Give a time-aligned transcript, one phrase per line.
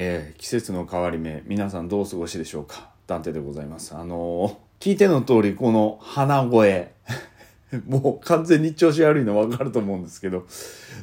[0.00, 2.90] えー季節の変わり目皆さんどうお過ごしでしょうか？
[3.08, 3.96] ダンテでございます。
[3.96, 6.92] あのー聞いての通りこの鼻声。
[7.88, 10.46] もう完全に調子悪いの分かると思うんですけど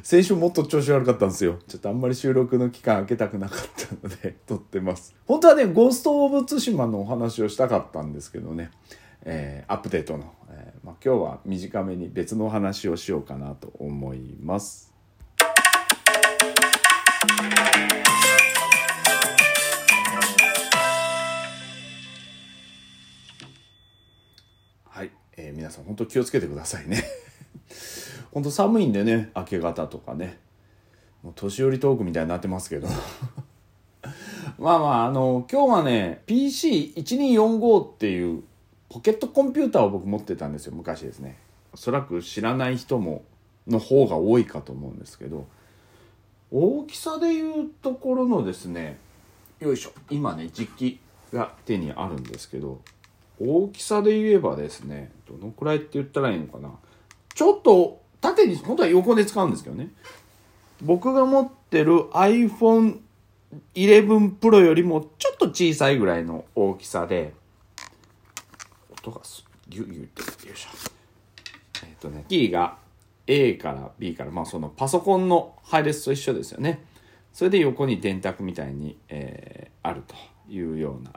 [0.02, 1.58] 先週もっと調子悪かったんですよ。
[1.68, 3.58] ちょっとあんまり収録の期間空けたくなかっ
[4.00, 5.14] たので 撮ってます。
[5.26, 8.70] 本当はねゴースト・オブ・ツシマのお話をしたかったんですけどね。
[9.26, 14.94] えーアップデートの、えーまあ、今日は短めに別のお話をしようかなと思います。
[25.56, 27.02] 皆さん本当気をつけてくださいね。
[28.30, 30.38] 本当寒いんでね明け方とかね。
[31.22, 32.88] もう年寄りトークみたいになってますけど。
[34.58, 38.42] まあまああの今日はね PC1245 っていう
[38.90, 41.38] ポケットコンピューターを僕持ってたんですよ昔ですね。
[41.72, 43.24] おそらく知らない人も
[43.66, 45.46] の方が多いかと思うんですけど。
[46.50, 48.98] 大きさでいうところのですね
[49.58, 51.00] よいしょ今ね実機
[51.32, 52.78] が手にあるんですけど。
[53.38, 56.70] 大きさで言えばですねどのくらいって言ったらいいのかな。
[57.34, 59.90] ちょっと縦に本当は横で使うんですけどね。
[60.82, 67.34] 僕が持ってる iPhone11 Pro よりもちょっと小さいぐらいの大きさで
[68.90, 70.68] 音がすギュギュってよいしょ。
[71.84, 72.78] えっ、とねキーが
[73.26, 76.84] A から B からまあそのパソコンの配列と一緒ですよね。
[77.32, 80.16] それで横に電卓みたいに、えーあると
[80.52, 81.12] いうような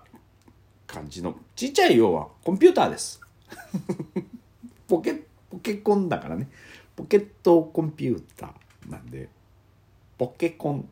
[0.90, 3.22] 感じのちっちゃい要はコンピューターです
[4.88, 6.50] ポケポケコンだからね
[6.96, 9.30] ポケットコンピューターなんで
[10.18, 10.90] ポケコン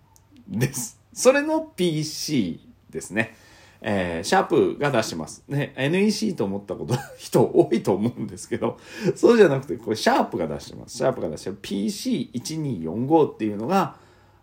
[0.48, 3.36] ですそれの PC ですね
[3.82, 5.44] えーシャープが出してます。
[5.48, 8.80] ね、NEC と思ったこと人多いと思うんですけど、
[9.16, 10.98] そうじゃなくて、これシャープが出してます。
[10.98, 13.98] シャープが出してる PC1245 っていうのが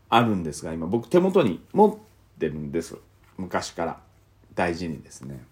[0.09, 2.97] あるんですが、今僕手元に持ってるんです。
[3.37, 4.01] 昔から。
[4.55, 5.45] 大事にですね。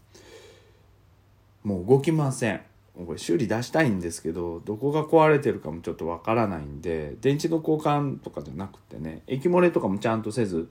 [1.62, 2.60] もう動きません。
[2.94, 10.68] これ修理出したいんですけどどこが壊れてるかもちょっとわからないんで電池の交換とかじゃなくてね液漏れとかもちゃんとせず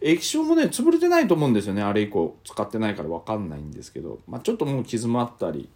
[0.00, 5.68] 液晶もね潰れてないと思うんですよねあれ以降使ってないからわかんないんですけど、まあ、ちょっともう傷もあったり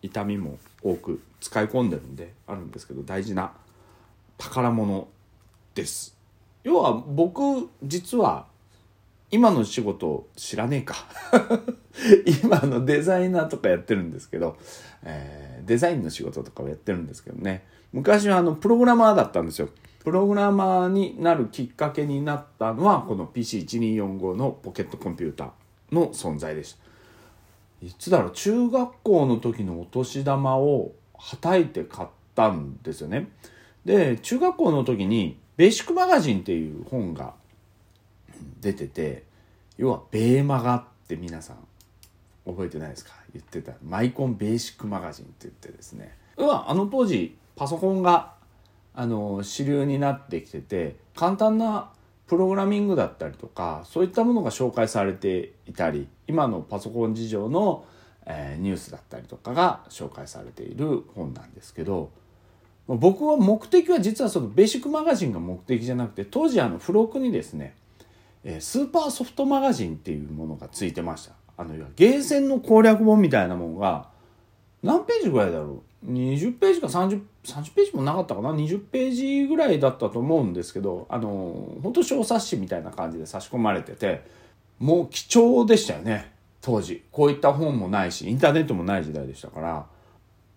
[0.00, 3.52] 痛みも多く使い込んでるんであるんですけど大事な
[4.38, 5.08] 宝物
[5.74, 6.16] です
[6.64, 8.46] 要は僕実は
[9.32, 10.94] 今の仕事知らねえか。
[12.44, 14.56] 今のデザイナーとかやってるんですけど、
[15.02, 17.64] えーデザインの仕事とかをやってるんですけどね。
[17.92, 19.68] 昔はあのプログラマーだったんですよ。
[20.00, 27.86] プログラマーになるきっかけになったのはこの PC1245 のポケットコンピューターの存在でした。
[27.86, 28.32] いつだろう？
[28.32, 33.28] 中学校の時のお年玉をはたいて買ったんですよね。
[33.84, 37.34] で中学校の時に「ベーシックマガジン」っていう本が
[38.60, 39.24] 出てて
[39.78, 41.56] 要はベーマガって皆さん
[42.46, 43.12] 覚えてないですか？
[43.32, 43.72] 言ってた。
[43.82, 46.16] マイコンベーシックマガジンって言ってですね。
[46.36, 48.34] 要はあの当時パソコンが
[48.94, 51.90] あの主流になってきてて簡単な
[52.26, 57.84] プログラミングだったりとかそういったものが紹介されていたり今のパソコン事情の、
[58.26, 62.10] えーニュースだったりとかが紹介されている本なんですけど
[62.86, 67.74] 僕は目的は実はそのベーシックマガジンが目的じゃなくて当時あの付録にですね
[68.44, 71.34] えースーパーソフトマガジンっていうものがついてました。
[71.56, 74.08] あのゲーセンの攻略本みたいなものが
[74.82, 84.24] 何ページぐらいだろう？20ページか 30, 30ページもなかったかな？20ページぐらいだったと思うんですけどあの本当小冊子みたいな感じで差し込まれてて
[84.78, 86.32] もう貴重でしたよね。
[86.60, 87.04] 当時。
[87.12, 89.86] こういった本もないしインターネットもない時代でしたから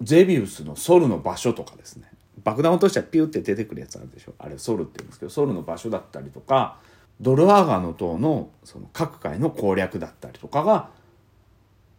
[0.02, 2.09] ゼビウスのソルの場所とかですね。
[2.44, 4.34] 爆弾落としたらピューって出てくるやつあるでしょ？
[4.40, 6.78] あれソルって言うんですけどソルの場所だったりとか
[7.22, 10.90] ドルアーガの塔のその各界の攻略だったりとかが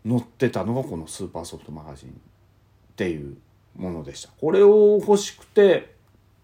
[0.07, 2.13] 載ってたのがこのスーパーソフトマガジンっ
[2.97, 3.37] ていう
[3.77, 4.31] ものでした。
[4.41, 5.95] これを欲しくて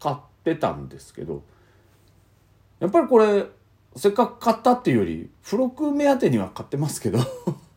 [0.01, 1.43] 買ってたんですけど
[2.81, 3.45] やっぱりこれ
[3.95, 7.21] せっかく買ったっていうより付録目当てには買ってますけど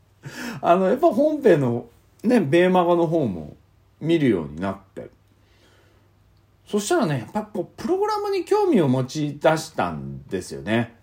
[0.61, 1.87] あのやっぱ本編の
[2.23, 3.55] ねベーマガの方も
[4.01, 5.09] 見るようになって
[6.65, 10.95] そしたらねやっぱこうプログラムに興味を持ち出したんですよね。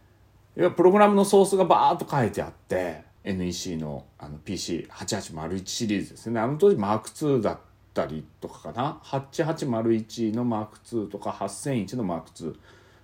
[0.57, 6.41] 要はプログラムのソースがバーッと書いてあって NEC のあの PC8801 シリーズですね。
[6.41, 7.59] あの当時 M2 だっ
[7.95, 9.01] たりとかかな。
[9.05, 12.57] 8801の M2 とか8001の M2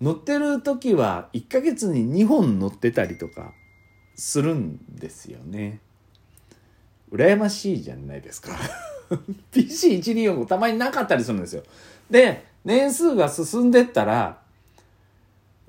[0.00, 3.54] 乗ってる時は1ヶ月に2本乗ってたりとか
[4.14, 5.80] するんですよね。
[7.10, 8.56] 羨ましいじゃないですか。
[9.52, 11.62] PC1245 たまになかったりするんですよ。
[12.10, 14.38] で、年数が進んでったら、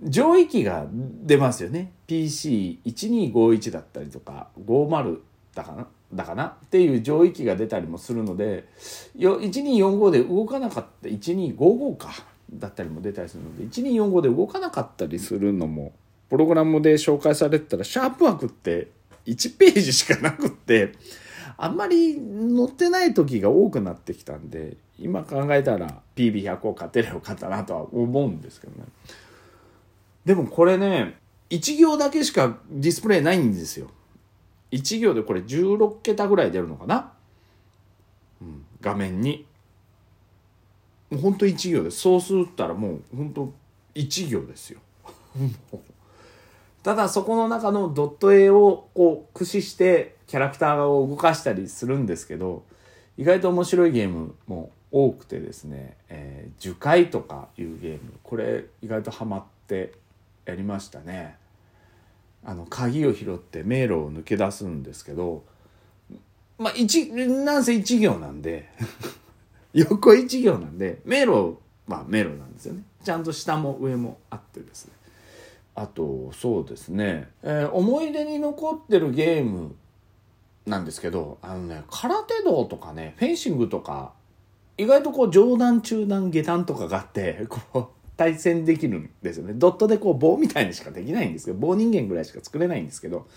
[0.01, 1.93] 上位機が出ますよね。
[2.07, 5.19] PC1251 だったりとか、50
[5.55, 8.67] だかなだかなっていう上位機が出たりもするので、
[9.17, 12.09] 1245で動かなかった1255か。
[12.53, 15.93] だったりも出たりするので1245で動かなかったりするのも
[16.29, 18.87] プログラムで紹介されてたらシャープ枠って
[19.25, 20.93] 1ページしかなくって
[21.57, 22.21] あんまり載
[22.67, 28.87] ってない時が多くなってきたんで今考えたら PB100 を買ってりゃよかったなとは思うんですけどね。
[30.25, 31.17] でもこれね
[31.49, 33.89] 1行だけしかディスプレイないんですよ。
[34.71, 37.13] 1行でこれ16桁ぐらい出るのかな、
[38.41, 39.45] うん、画面に。
[41.09, 41.99] もうほんと1行です。
[41.99, 43.53] そうするったらもうほんと
[43.95, 44.79] 1行ですよ。
[46.83, 52.63] ただそこの中のドット絵をこう駆使してキャラクターを動かしたりするんですけど
[53.17, 59.93] 意外と面白いゲームも多くてですね「えー、樹海」とかいうゲームこれ意外とハマって
[60.45, 61.35] やりましたね。
[62.45, 65.43] あの鍵を拾って迷路を抜け出すんですけど
[66.57, 68.69] まあ一なんせ1行なんで
[69.73, 71.57] 横一行なんで迷路
[71.87, 72.83] まあ迷路なんですよね。
[73.03, 74.93] ちゃんと下も上もあってですね。
[75.75, 79.75] あとそうですね、えー、思い出に残ってるゲーム
[80.65, 84.13] なんですけどあのね空手道とかねフェンシングとか
[84.77, 93.27] 意外とこう上段中段下段とかがあってこう対戦できるんですよねドットでこう棒みたいにしかできないんですけど棒人間ぐらいしか作れないんですけど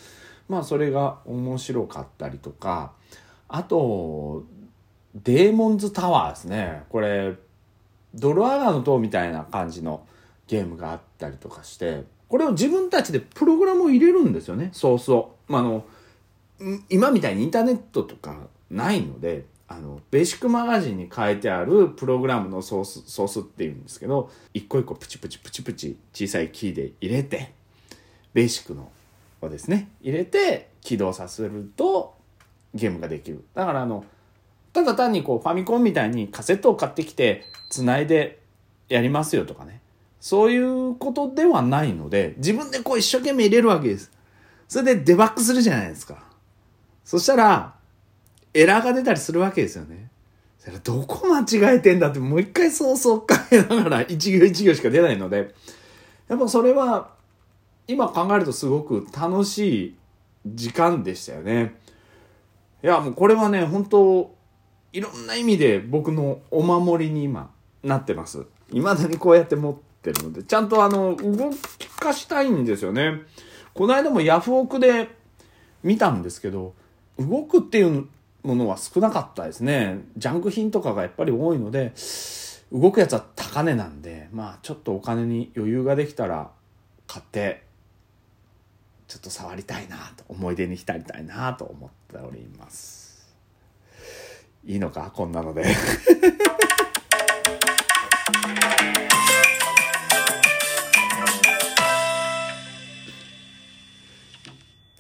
[0.49, 2.93] まあそれが面白かったりとか
[3.49, 4.45] あと
[5.15, 6.83] デーモンズタワーですね。
[6.89, 7.35] これ、
[8.15, 10.07] ドルアガの塔みたいな感じの
[10.47, 15.37] ゲームがあったりとかして、これを自分たちでプログラムを入れるんですよね、ソースを。
[15.49, 15.85] まあ、あの、
[16.89, 18.37] 今みたいにインターネットとか
[18.71, 27.53] ないので、あの、ベーシックマガジンに書いてあるプログラムのソース、ソースっていうんですけど、一個一個プチプチプチプチ小さいキーで入れて、
[28.35, 28.91] ベーシックの
[29.41, 32.17] をですね、入れて起動させると
[32.75, 33.45] ゲームができる。
[33.55, 34.05] だからあの、
[34.73, 38.41] ただ単にこうファミコンみたいにカセットを買ってきて繋いで
[38.89, 39.81] やりますよとかね。
[40.21, 44.11] そういうことではないので、自分でこう一生懸命入れるわけです。
[44.67, 46.25] それでデバッグするじゃないですか。
[47.05, 47.80] そしたら、
[48.55, 50.11] エラーが出たりするわけですよね。
[50.59, 55.55] それどこ間違えてんだってもう一回そうそう変えながら一行一行しか出ないので、
[56.29, 57.11] やっぱそれは
[57.87, 59.97] 今考えるとすごく楽しい
[60.47, 61.75] 時間でしたよね。
[62.83, 64.35] いやもうこれはね、本当
[64.93, 67.51] いろんな意味で僕のお守りに今
[67.83, 68.45] なってます。
[68.73, 73.23] 未だにこうやって持ってるので、ちゃんとあの、動きかしたいんですよね。
[73.75, 75.09] この間もヤフオクで
[75.83, 76.75] 見たんですけど、
[77.19, 78.09] 動くっていう
[78.43, 80.01] ものは少なかったですね。
[80.17, 81.93] ジャンク品とかがやっぱり多いので、
[82.73, 86.51] 動くやつは高値なんで、まあちょっとお金に余裕ができたら
[87.07, 87.65] 買って
[89.09, 93.35] ちょっと触りたいなと思い出に浸りたいなと思っております
[94.65, 95.65] いいのかこんなので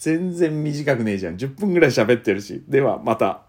[0.00, 1.36] 全然短くねえじゃん。
[1.36, 2.64] 10分ぐらい喋ってるし。
[2.66, 3.42] ではまた。